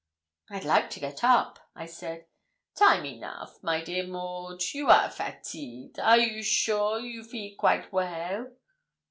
[0.49, 2.25] 'I'd like to get up,' I said.
[2.73, 8.51] 'Time enough, my dear Maud; you are fatigued; are you sure you feel quite well?'